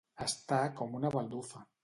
[0.23, 1.65] Estar com una baldufa.